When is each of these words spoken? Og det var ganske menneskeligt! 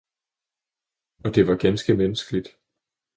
Og 1.23 1.35
det 1.35 1.47
var 1.47 1.55
ganske 1.57 1.93
menneskeligt! 1.93 2.47